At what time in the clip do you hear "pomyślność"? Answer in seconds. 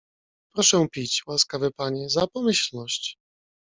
2.27-3.15